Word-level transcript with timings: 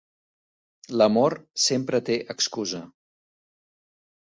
L'amor 1.01 1.35
sempre 1.67 2.01
té 2.09 2.17
excusa. 2.37 2.83